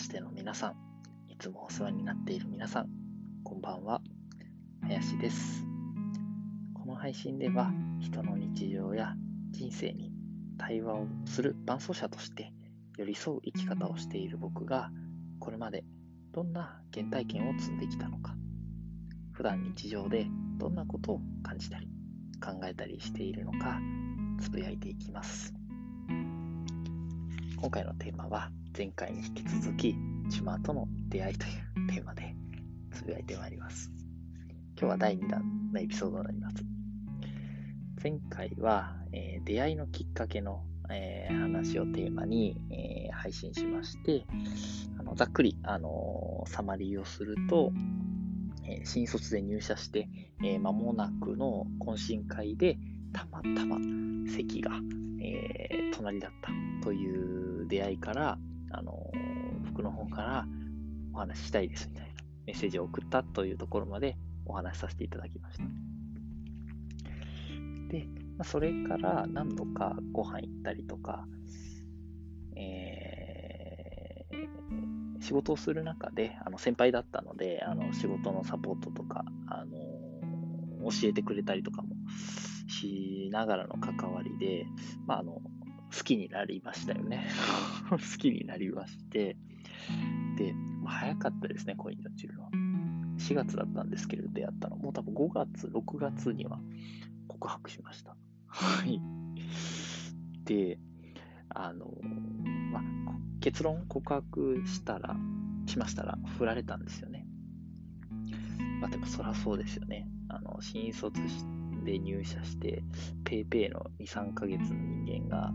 [0.00, 0.76] しての皆さん、
[1.28, 2.88] いつもお世話になっている皆さん、
[3.44, 4.00] こんばんは、
[4.80, 5.62] 林です。
[6.72, 9.14] この配信では、人の日常や
[9.50, 10.10] 人生に
[10.56, 12.50] 対話をする伴走者として
[12.96, 14.90] 寄り添う生き方をしている僕が、
[15.38, 15.84] これまで
[16.32, 18.34] どんな原体験を積んできたのか、
[19.32, 20.26] 普段日常で
[20.56, 21.90] どんなことを感じたり、
[22.42, 23.78] 考えたりしているのか、
[24.40, 25.52] つぶやいていきます。
[27.60, 29.96] 今回のテーマは、前回に引き続き、
[30.30, 32.34] 島との出会いというテーマで
[32.92, 33.90] つぶやいてまいります。
[34.78, 36.64] 今日は第2弾のエピソードになります。
[38.02, 44.24] 前回は、えー、出会いのきっかけの、えー、話をテーマに、えー、配信しまして、
[44.98, 47.72] あのざっくり、あのサマリーをすると、
[48.64, 50.08] え新卒で入社して、
[50.44, 52.78] え間もなくの懇親会で
[53.12, 53.78] たまたま
[54.32, 54.70] 席が、
[55.20, 56.52] え隣だった
[56.84, 58.38] という出会いから、
[58.70, 59.10] あの
[59.68, 60.46] 僕の方から
[61.12, 62.10] お話ししたいですみたいな
[62.46, 65.64] メッセージを送ったというところまでお話しさせていただきました。
[67.90, 68.06] で、
[68.38, 71.26] まあ、それから何度かご飯行ったりとか、
[72.56, 81.88] えー、仕事をする中で、あの先輩だったので、あの仕事のサポートとか、あの教えてくれたりとかも
[82.68, 84.66] しながらの関わりで、
[85.06, 85.42] まあ、あの
[85.96, 87.26] 好きになりましたよね。
[87.90, 89.36] 好きになりまして、
[90.36, 90.52] で、
[90.82, 92.50] まあ、早かったですね、恋に落ちるのは。
[93.18, 94.76] 4月だったんですけれど、出会ったの。
[94.76, 96.58] もう多分5月、6月には
[97.28, 98.16] 告白しました。
[98.46, 99.00] はい。
[100.44, 100.78] で、
[101.50, 101.86] あの、
[102.72, 102.82] まあ、
[103.40, 105.16] 結論告白したら、
[105.66, 107.26] しましたら、振られたんですよね。
[108.80, 110.08] まあ、でもそらそうですよね。
[110.28, 112.82] あの、新卒して、で入社して、
[113.24, 115.52] PayPay の2、3ヶ月の人間が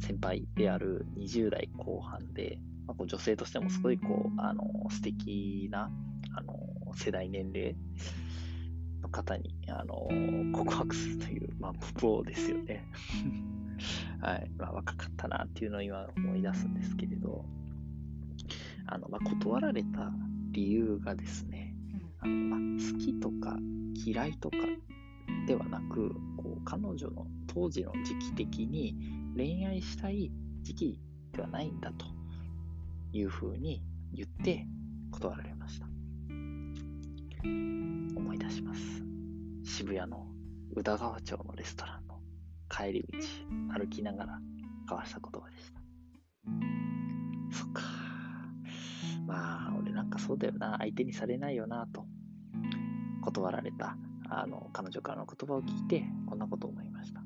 [0.00, 5.90] 先輩である20代後半で、まあ、こう女性としてもすごいこう、あの、素敵な、
[6.36, 6.58] あの、
[6.94, 7.74] 世代年齢
[9.02, 10.08] の方に、あの、
[10.52, 12.86] 告白するという、まあ、無謀ですよね。
[14.20, 14.50] はい。
[14.58, 17.44] まあ、若かったなっていうのを今思い出すんですけれど、
[18.86, 20.12] あの、まあ、断られた
[20.50, 21.74] 理由がですね、
[22.20, 22.60] あのまあ、
[22.92, 23.58] 好きとか
[23.94, 24.56] 嫌いとか
[25.46, 28.96] ではなく、こう彼女の当時の時期的に
[29.36, 30.30] 恋愛したい
[30.62, 31.00] 時期
[31.32, 32.06] ではないんだと
[33.12, 34.66] いうふうに言って
[35.10, 35.86] 断られました。
[37.44, 38.80] 思い出します。
[39.64, 40.26] 渋谷の
[40.74, 42.20] 宇田川町のレストランの
[42.68, 43.18] 帰り道、
[43.78, 44.40] 歩きながら
[44.82, 45.80] 交わした言葉でした。
[47.58, 47.82] そっか。
[49.26, 50.76] まあ、俺なんかそうだよな。
[50.78, 52.06] 相手にされないよな、と
[53.22, 53.96] 断られた
[54.40, 57.20] あの彼女からの言葉を聞いてこんなことを思いました。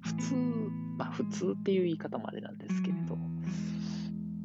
[0.00, 0.34] 普通
[0.96, 3.16] まあ普通っていう言い方もあれなんですけれど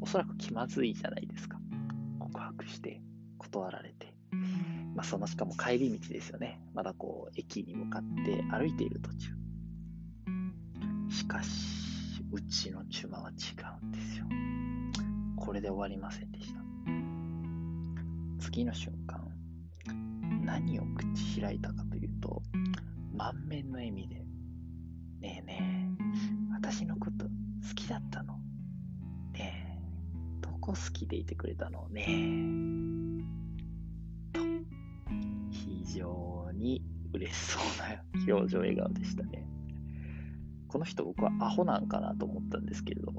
[0.02, 1.58] おそらく気まずいじゃないですか。
[2.19, 3.02] 告白して
[3.38, 4.14] 断られて。
[4.96, 6.62] まあそのしかも帰り道ですよね。
[6.74, 9.30] まだこう駅に向かって歩いている途中。
[11.09, 13.34] しかしうちのチュマは違
[13.84, 14.25] うんですよ。
[15.38, 16.59] これで終わりませんでした。
[18.40, 19.05] 次の瞬間
[20.46, 22.44] 何を口開いたかというと、
[23.14, 24.24] 満面の笑みで、
[25.20, 26.04] ねえねえ、
[26.54, 27.32] 私のこと好
[27.76, 28.38] きだったの
[29.34, 29.82] ねえ、
[30.42, 31.90] どこ好きでいてくれたの？
[31.90, 32.06] ね
[34.34, 34.40] え、と、
[35.52, 36.84] 非常に
[37.14, 37.64] 嬉しそう
[38.28, 39.48] な表情、笑顔でしたね。
[40.68, 43.12] この人僕はアホなんかなと思ったんですけれど、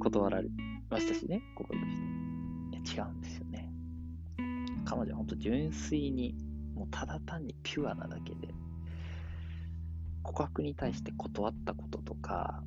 [0.00, 0.50] 断られ
[0.90, 2.02] ましたしね、告白して。
[2.92, 3.51] いや、違うんですよね。
[4.84, 6.34] 彼女は本当純粋に、
[6.74, 8.54] もうただ単にピュアなだけで、
[10.22, 12.62] 告白に対して断ったこととか、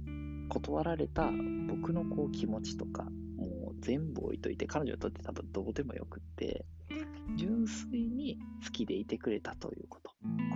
[0.49, 1.29] 断られた
[1.67, 3.03] 僕のこう気持ちとか、
[3.37, 6.65] もう全部置いといて、彼女にとって多分どうでもよくって、
[7.35, 10.11] 純粋に好きでいてくれたということ、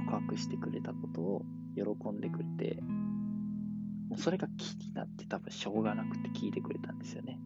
[0.05, 1.45] 告白してくれたことを
[1.75, 7.39] 喜んでくれて、もうそれが気になって多分しょうがなくて聞いてくれたんですよね。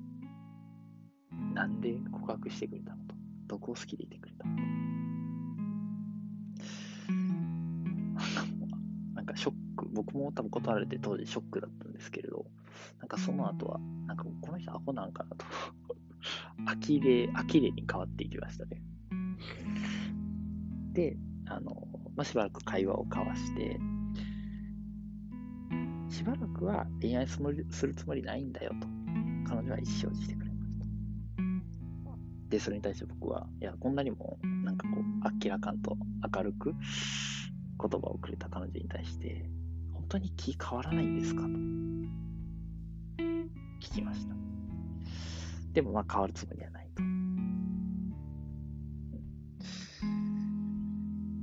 [1.53, 3.02] なんで告白してくれたの？
[3.53, 3.53] と。
[3.53, 4.45] どこを好きでいてくれた
[9.13, 12.45] なんかショック、僕も多分断られて当時ショックだったんですけれど、
[12.99, 15.45] なんかその後は、なんかこの人アホなんかなと
[16.65, 18.81] 呆れ、 呆れに変わっていきましたね。
[20.93, 21.15] で、
[21.45, 23.79] あの、まあ、しばらく会話を交わして、
[26.09, 27.39] しばらくは恋愛す
[27.87, 28.87] るつもりないんだよと、
[29.47, 30.42] 彼女は意思表示してくれ
[32.53, 35.03] で、それに対して僕は、いや、こんなにも、なんかこう、
[35.43, 35.97] 明らかんと
[36.35, 36.79] 明るく言
[37.79, 39.49] 葉をくれた彼女に対して、
[39.91, 41.41] 本当に気変わらないんですか？
[41.41, 41.47] と。
[43.81, 44.35] 聞きました。
[45.73, 47.01] でもまあ変わるつもりはないと。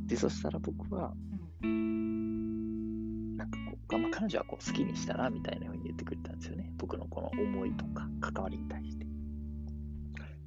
[0.06, 1.12] で、そしたら僕は、
[1.60, 3.58] なんか
[3.88, 6.70] こう、まあ、彼女はこう好きにしたらみたいな風に言ってくれたんですよね。
[6.76, 8.99] 僕のこの思いとか関わりに対して。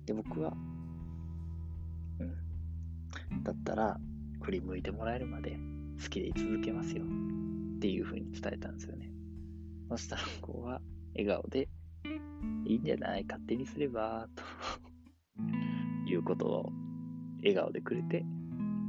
[0.06, 0.54] で、僕は、
[2.20, 3.44] うん。
[3.44, 4.00] だったら、
[4.42, 5.58] 振り向いてもらえるまで
[6.02, 7.04] 好きでい続けますよ。
[7.04, 9.10] っていう風に伝えたんですよね。
[9.90, 10.82] そしたら、子は
[11.14, 11.70] 笑顔で、
[12.66, 13.26] いいんじゃない？
[13.26, 14.44] 勝手にすれば、と
[16.10, 16.72] いうことを
[17.38, 18.26] 笑顔でくれて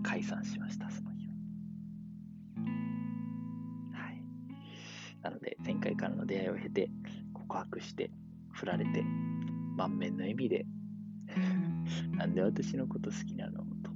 [0.02, 1.34] 解散しました、その日は。
[3.92, 4.22] はい。
[5.22, 6.90] なので、前回からの出会いを経て、
[7.32, 8.10] 告白して、
[8.52, 9.04] 振られて、
[9.76, 10.66] 満面の笑みで
[12.16, 13.64] なんで私のこと好きなの？
[13.82, 13.90] と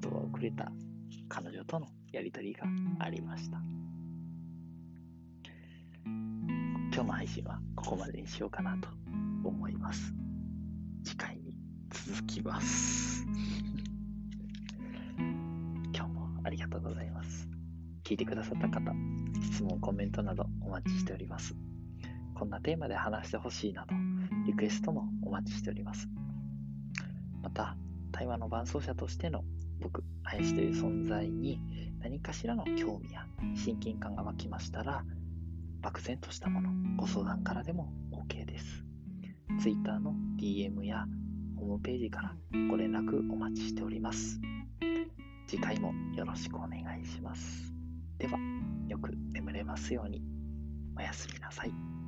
[0.00, 0.70] 言葉をくれた
[1.28, 2.64] 彼女とのやりとりが
[3.00, 3.58] ありました。
[6.04, 8.88] 今日の配信はここまでにしようかなと
[9.42, 10.14] 思います。
[11.02, 11.56] 次回に
[11.90, 13.26] 続きます。
[15.92, 17.48] 今日もありがとうございます。
[18.04, 18.92] 聞いてくださった方、
[19.42, 21.54] 質問、コメントなどお待ちしております。
[22.34, 23.94] こんなテーマで話してほしいなど、
[24.46, 26.08] リクエストもお待ちしております。
[27.44, 27.76] また、
[28.10, 29.44] 対話の伴走者としての
[29.78, 31.60] 僕、林という存在に
[32.00, 35.04] 何かしらの興味や親近感が湧きましたら、
[35.82, 38.82] 漠然としたもの、ご相談からでも OK です。
[39.60, 41.04] Twitter の DM や
[41.58, 42.34] ホームページから
[42.70, 44.40] ご連絡お待ちしております。
[45.46, 47.74] 次回もよろしくお願いします。
[48.16, 48.38] では、
[48.88, 50.22] よく眠れますように。
[50.96, 52.03] おやすみなさい。